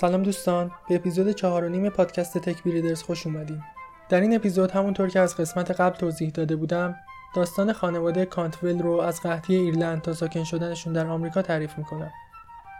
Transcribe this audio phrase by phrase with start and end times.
[0.00, 3.62] سلام دوستان به اپیزود چهار و نیم پادکست تک بریدرز خوش اومدین.
[4.08, 6.96] در این اپیزود همونطور که از قسمت قبل توضیح داده بودم
[7.34, 12.10] داستان خانواده کانتول رو از قحطی ایرلند تا ساکن شدنشون در آمریکا تعریف می‌کنم.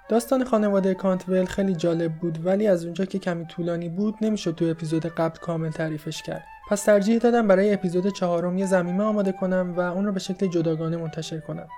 [0.09, 4.65] داستان خانواده کانتول خیلی جالب بود ولی از اونجا که کمی طولانی بود نمی‌شد تو
[4.65, 6.45] اپیزود قبل کامل تعریفش کرد.
[6.71, 10.47] پس ترجیح دادم برای اپیزود چهارم یه زمینه آماده کنم و اون رو به شکل
[10.47, 11.69] جداگانه منتشر کنم.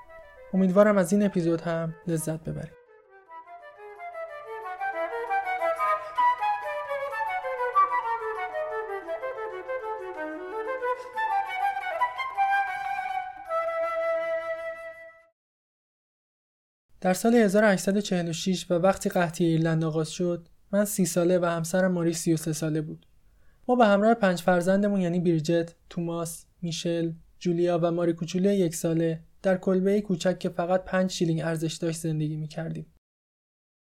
[0.54, 2.81] امیدوارم از این اپیزود هم لذت ببرید.
[17.02, 22.12] در سال 1846 و وقتی قحطی ایرلند آغاز شد من سی ساله و همسرم ماری
[22.12, 23.06] 33 ساله بود
[23.68, 29.20] ما به همراه پنج فرزندمون یعنی بیرجت، توماس، میشل، جولیا و ماری کوچولو یک ساله
[29.42, 32.86] در کلبه کوچک که فقط پنج شیلینگ ارزش داشت زندگی می کردیم.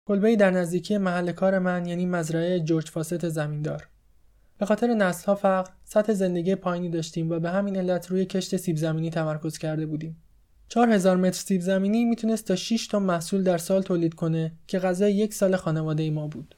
[0.09, 3.89] کلبه در نزدیکی محل کار من یعنی مزرعه جورج فاست زمیندار.
[4.59, 8.77] به خاطر نسلها فقر، سطح زندگی پایینی داشتیم و به همین علت روی کشت سیب
[8.77, 10.23] زمینی تمرکز کرده بودیم.
[10.73, 15.13] 4000 متر سیب زمینی می‌تونست تا 6 تا محصول در سال تولید کنه که غذای
[15.13, 16.55] یک سال خانواده ما بود.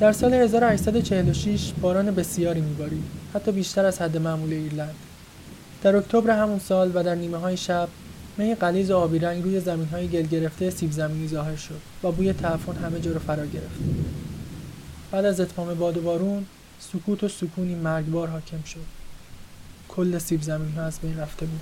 [0.00, 3.04] در سال 1846 باران بسیاری میبارید
[3.34, 4.94] حتی بیشتر از حد معمول ایرلند
[5.82, 7.88] در اکتبر همون سال و در نیمه های شب
[8.38, 12.12] می قلیز و آبی رنگ روی زمین های گل گرفته سیب زمینی ظاهر شد و
[12.12, 13.80] بوی تعفن همه جا رو فرا گرفت
[15.10, 16.46] بعد از اتمام باد و بارون
[16.78, 18.86] سکوت و سکونی مرگبار حاکم شد
[19.88, 21.60] کل سیب زمین ها از بین رفته بود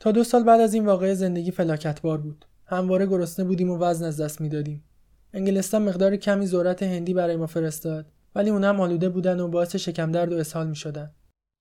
[0.00, 4.04] تا دو سال بعد از این واقعه زندگی فلاکتبار بود همواره گرسنه بودیم و وزن
[4.04, 4.84] از دست می‌دادیم
[5.32, 9.76] انگلستان مقدار کمی ذرت هندی برای ما فرستاد ولی اونا هم آلوده بودن و باعث
[9.76, 11.14] شکم درد و اسهال می شدن.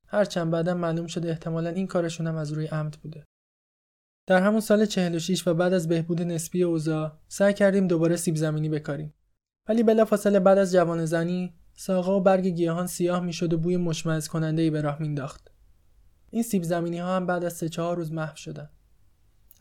[0.08, 3.24] هرچند بعدا معلوم شده احتمالا این کارشون هم از روی عمد بوده.
[4.28, 8.70] در همون سال 46 و بعد از بهبود نسبی اوضاع سعی کردیم دوباره سیب زمینی
[8.70, 9.14] بکاریم.
[9.70, 14.28] ولی بلافاصله بعد از جوان زنی ساقا و برگ گیاهان سیاه می‌شد و بوی مشمئز
[14.28, 15.52] کننده ای به راه مینداخت.
[16.30, 18.70] این سیب زمینی ها هم بعد از سه چهار روز محو شدن.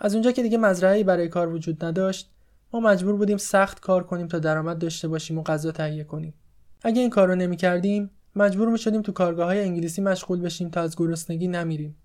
[0.00, 2.30] از اونجا که دیگه مزرعه‌ای برای کار وجود نداشت،
[2.72, 6.34] ما مجبور بودیم سخت کار کنیم تا درآمد داشته باشیم و غذا تهیه کنیم.
[6.82, 10.70] اگه این کار رو نمی کردیم، مجبور می شدیم تو کارگاه های انگلیسی مشغول بشیم
[10.70, 11.96] تا از گرسنگی نمیریم.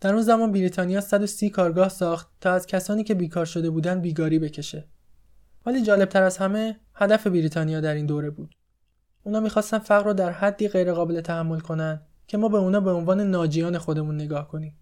[0.00, 4.38] در اون زمان بریتانیا 130 کارگاه ساخت تا از کسانی که بیکار شده بودن بیگاری
[4.38, 4.88] بکشه.
[5.66, 8.54] ولی جالبتر از همه هدف بریتانیا در این دوره بود.
[9.22, 13.20] اونا می‌خواستن فقر رو در حدی غیرقابل تحمل کنن که ما به اونا به عنوان
[13.20, 14.76] ناجیان خودمون نگاه کنیم.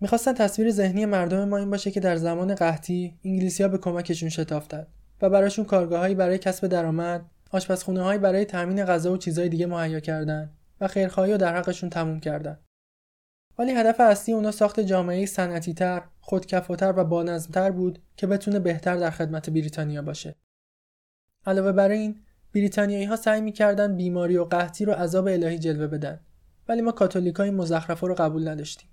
[0.00, 4.86] می‌خواستن تصویر ذهنی مردم ما این باشه که در زمان قحطی انگلیسیا به کمکشون شتافتن
[5.22, 10.50] و براشون کارگاههایی برای کسب درآمد، آشپزخونه برای تامین غذا و چیزهای دیگه مهیا کردن
[10.80, 12.58] و خیرخواهی رو در حقشون تموم کردن.
[13.58, 18.96] ولی هدف اصلی اونا ساخت جامعه صنعتی تر، خودکفاتر و بانظمتر بود که بتونه بهتر
[18.96, 20.34] در خدمت بریتانیا باشه.
[21.46, 22.20] علاوه بر این،
[22.54, 26.20] بریتانیایی ها سعی می‌کردن بیماری و قحطی رو عذاب الهی جلوه بدن
[26.68, 28.90] ولی ما کاتولیکای مزخرفه رو قبول نداشتیم.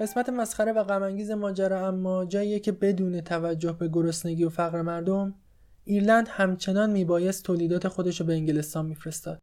[0.00, 5.34] قسمت مسخره و غمانگیز ماجرا اما جاییه که بدون توجه به گرسنگی و فقر مردم
[5.84, 9.38] ایرلند همچنان میبایست تولیدات خودش رو به انگلستان میفرستاد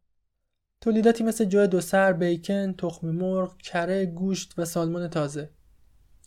[0.80, 5.50] تولیداتی مثل جو دو سر، بیکن، تخم مرغ، کره، گوشت و سالمون تازه.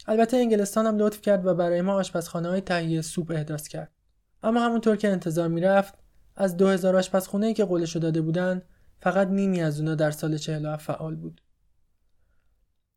[0.08, 3.92] البته انگلستان هم لطف کرد و برای ما آشپزخانه های تهیه سوپ احداث کرد.
[4.44, 5.94] اما همونطور که انتظار می‌رفت
[6.36, 8.62] از 2000 آشپزخونه ای که قولش داده بودن
[9.00, 11.42] فقط نیمی از اونا در سال 47 فعال بود.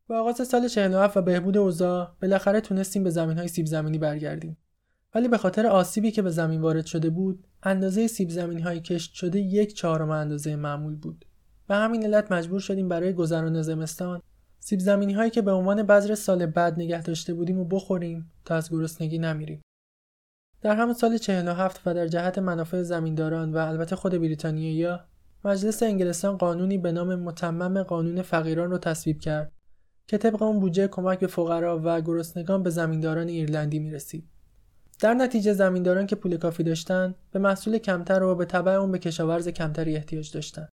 [0.09, 4.57] با آغاز سال 47 و بهبود اوضاع بالاخره تونستیم به زمین های سیب زمینی برگردیم.
[5.15, 9.13] ولی به خاطر آسیبی که به زمین وارد شده بود، اندازه سیب زمینی های کشت
[9.13, 11.25] شده یک چهارم اندازه معمول بود.
[11.67, 14.21] به همین علت مجبور شدیم برای گذران زمستان
[14.59, 18.55] سیب زمینی هایی که به عنوان بذر سال بعد نگه داشته بودیم و بخوریم تا
[18.55, 19.61] از گرسنگی نمیریم.
[20.61, 24.97] در همون سال 47 و در جهت منافع زمینداران و البته خود بریتانیایی
[25.45, 29.51] مجلس انگلستان قانونی به نام متمم قانون فقیران رو تصویب کرد
[30.09, 34.27] که طبق اون بودجه کمک به فقرا و گرسنگان به زمینداران ایرلندی می‌رسید.
[34.99, 38.99] در نتیجه زمینداران که پول کافی داشتن به محصول کمتر و به تبع اون به
[38.99, 40.69] کشاورز کمتری احتیاج داشتن.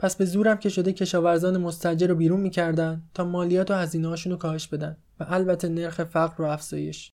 [0.00, 4.36] پس به زورم که شده کشاورزان مستجر رو بیرون می‌کردن تا مالیات و هزینه رو
[4.36, 7.10] کاهش بدن و البته نرخ فقر رو افزایش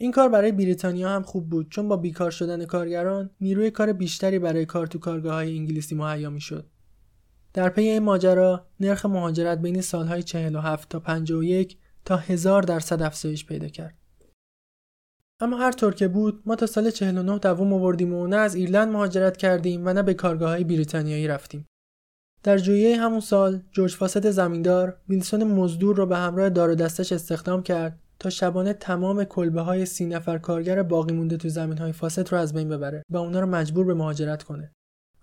[0.00, 4.38] این کار برای بریتانیا هم خوب بود چون با بیکار شدن کارگران نیروی کار بیشتری
[4.38, 6.70] برای کار تو کارگاه های انگلیسی مهیا می‌شد.
[7.54, 13.46] در پی این ماجرا نرخ مهاجرت بین سالهای 47 تا 51 تا هزار درصد افزایش
[13.46, 13.98] پیدا کرد.
[15.40, 18.92] اما هر طور که بود ما تا سال 49 دوام آوردیم و نه از ایرلند
[18.92, 21.66] مهاجرت کردیم و نه به کارگاه های بریتانیایی رفتیم.
[22.42, 27.12] در ژوئیه همون سال جورج فاست زمیندار ویلسون مزدور را به همراه دار و دستش
[27.12, 31.92] استخدام کرد تا شبانه تمام کلبه های سی نفر کارگر باقی مونده تو زمین های
[31.92, 34.72] فاسد رو از بین ببره و اونا رو مجبور به مهاجرت کنه.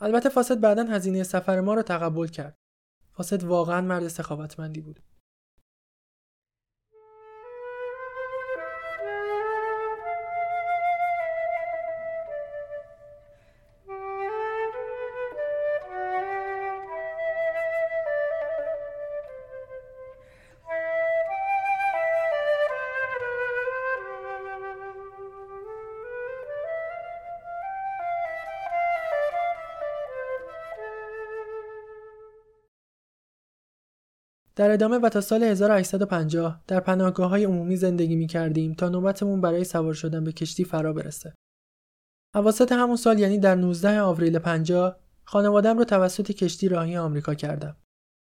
[0.01, 2.57] البته فاسد بعدا هزینه سفر ما رو تقبل کرد.
[3.13, 5.00] فاسد واقعا مرد سخاوتمندی بود.
[34.56, 39.42] در ادامه و تا سال 1850 در پناهگاه های عمومی زندگی می کردیم تا نوبتمون
[39.42, 41.33] برای سوار شدن به کشتی فرا برسه.
[42.36, 47.77] اواسط همون سال یعنی در 19 آوریل 50 خانوادم رو توسط کشتی راهی آمریکا کردم.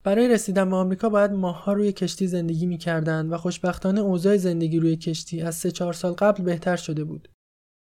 [0.03, 4.97] برای رسیدن به آمریکا باید ماهها روی کشتی زندگی می‌کردند و خوشبختانه اوضاع زندگی روی
[4.97, 7.29] کشتی از سه چهار سال قبل بهتر شده بود.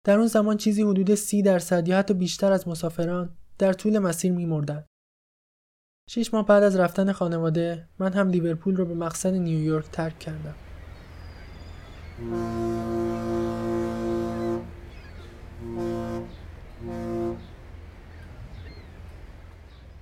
[0.06, 4.32] در اون زمان چیزی حدود سی درصد یا حتی بیشتر از مسافران در طول مسیر
[4.32, 4.86] میمردند.
[6.10, 10.56] شیش ماه بعد از رفتن خانواده من هم لیورپول رو به مقصد نیویورک ترک کردم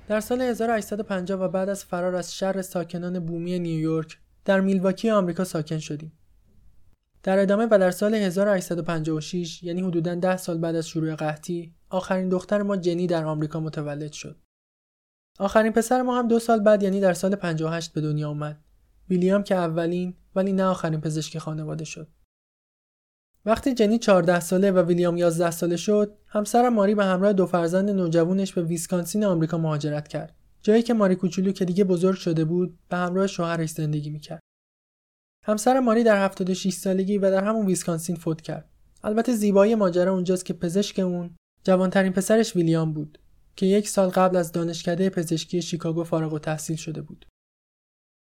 [0.08, 5.44] در سال 1850 و بعد از فرار از شر ساکنان بومی نیویورک در میلواکی آمریکا
[5.44, 6.12] ساکن شدیم.
[7.24, 12.30] در ادامه و در سال 1856 یعنی حدوداً ده سال بعد از شروع قحطی آخرین
[12.30, 14.45] دختر ما جنی در آمریکا متولد شد.
[15.40, 18.60] آخرین پسر ما هم دو سال بعد یعنی در سال 58 به دنیا اومد.
[19.10, 22.08] ویلیام که اولین ولی نه آخرین پزشک خانواده شد.
[23.46, 27.90] وقتی جنی 14 ساله و ویلیام 11 ساله شد، همسر ماری به همراه دو فرزند
[27.90, 30.36] نوجوانش به ویسکانسین آمریکا مهاجرت کرد.
[30.62, 34.40] جایی که ماری کوچولو که دیگه بزرگ شده بود، به همراه شوهرش زندگی می‌کرد.
[35.44, 38.70] همسر ماری در 76 سالگی و در همون ویسکانسین فوت کرد.
[39.04, 43.20] البته زیبایی ماجرا اونجاست که پزشک اون جوانترین پسرش ویلیام بود.
[43.56, 47.26] که یک سال قبل از دانشکده پزشکی شیکاگو فارغ و تحصیل شده بود.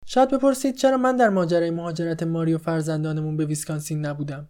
[0.05, 4.49] شاید بپرسید چرا من در ماجرای مهاجرت ماری و فرزندانمون به ویسکانسین نبودم.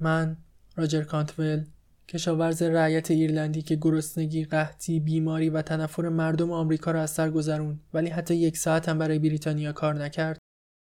[0.00, 0.36] من
[0.76, 1.64] راجر کانتول
[2.08, 7.80] کشاورز رعیت ایرلندی که گرسنگی، قحطی، بیماری و تنفر مردم آمریکا را از سر گذرون
[7.94, 10.38] ولی حتی یک ساعت هم برای بریتانیا کار نکرد.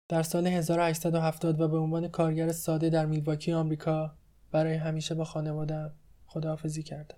[0.09, 4.18] در سال 1870 و به عنوان کارگر ساده در میلواکی آمریکا
[4.51, 5.94] برای همیشه با خانوادم
[6.25, 7.18] خداحافظی کردم.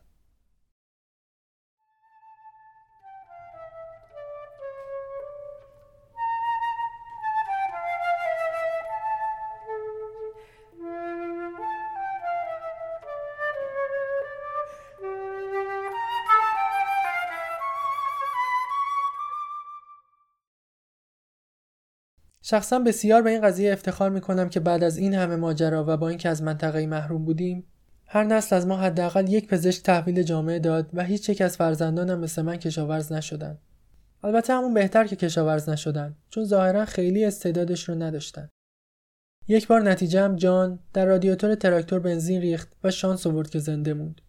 [22.41, 26.09] شخصا بسیار به این قضیه افتخار می‌کنم که بعد از این همه ماجرا و با
[26.09, 27.63] اینکه از منطقه محروم بودیم
[28.05, 32.19] هر نسل از ما حداقل یک پزشک تحویل جامعه داد و هیچ یک از فرزندانم
[32.19, 33.57] مثل من کشاورز نشدن.
[34.23, 38.49] البته همون بهتر که کشاورز نشدن چون ظاهرا خیلی استعدادش رو نداشتن.
[39.47, 43.93] یک بار نتیجه هم جان در رادیاتور تراکتور بنزین ریخت و شانس آورد که زنده
[43.93, 44.21] موند.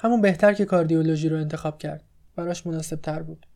[0.00, 2.04] همون بهتر که کاردیولوژی رو انتخاب کرد.
[2.36, 3.46] براش مناسب تر بود.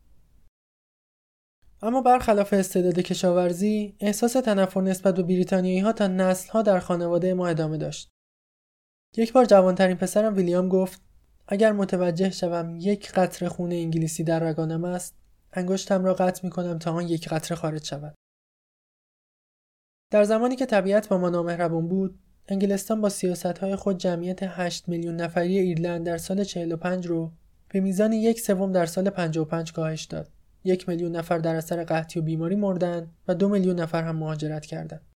[1.83, 7.33] اما برخلاف استعداد کشاورزی احساس تنفر نسبت به بریتانیایی ها تا نسل ها در خانواده
[7.33, 8.09] ما ادامه داشت.
[9.17, 11.01] یک بار جوانترین پسرم ویلیام گفت
[11.47, 15.15] اگر متوجه شوم یک قطره خون انگلیسی در رگانم است
[15.53, 18.15] انگشتم را قطع می کنم تا آن یک قطره خارج شود.
[20.11, 24.89] در زمانی که طبیعت با ما نامهربان بود انگلستان با سیاست های خود جمعیت 8
[24.89, 27.31] میلیون نفری ایرلند در سال 45 رو
[27.69, 30.42] به میزان یک سوم در سال 55 کاهش داد.
[30.63, 34.65] یک میلیون نفر در اثر قحطی و بیماری مردن و دو میلیون نفر هم مهاجرت
[34.65, 35.13] کردند.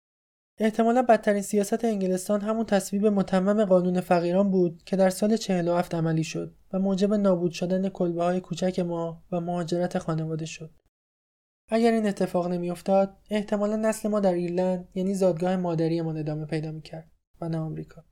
[0.58, 6.24] احتمالا بدترین سیاست انگلستان همون تصویب متمم قانون فقیران بود که در سال 47 عملی
[6.24, 10.70] شد و موجب نابود شدن کلبه های کوچک ما و مهاجرت خانواده شد.
[11.70, 17.10] اگر این اتفاق نمیافتاد احتمالا نسل ما در ایرلند یعنی زادگاه مادریمان ادامه پیدا می‌کرد
[17.40, 18.04] و نه آمریکا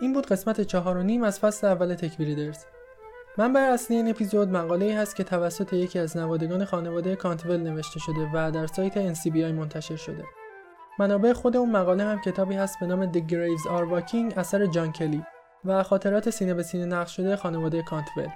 [0.00, 2.58] این بود قسمت چهار و نیم از فصل اول تکبیریدرز
[3.38, 8.00] منبع اصلی این اپیزود مقاله ای هست که توسط یکی از نوادگان خانواده کانتول نوشته
[8.00, 10.24] شده و در سایت NCBI منتشر شده.
[10.98, 14.92] منابع خود اون مقاله هم کتابی هست به نام The Graves Are Walking اثر جان
[14.92, 15.24] کلی
[15.64, 18.28] و خاطرات سینه به سینه نقش شده خانواده کانتول.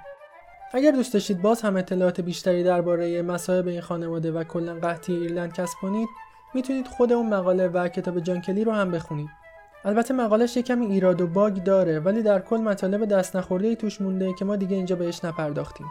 [0.73, 5.53] اگر دوست داشتید باز هم اطلاعات بیشتری درباره مصائب این خانواده و کلا قحطی ایرلند
[5.53, 6.09] کسب کنید
[6.53, 9.42] می‌تونید خود اون مقاله و کتاب جان کلی رو هم بخونید
[9.85, 13.75] البته مقالش یه کمی ایراد و باگ داره ولی در کل مطالب دست نخورده ای
[13.75, 15.87] توش مونده که ما دیگه اینجا بهش نپرداختیم.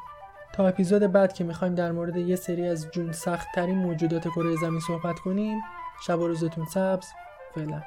[0.52, 4.56] تا اپیزود بعد که می‌خوایم در مورد یه سری از جون سخت ترین موجودات کره
[4.60, 5.60] زمین صحبت کنیم
[6.06, 7.06] شب و روزتون سبز
[7.54, 7.82] فعلا.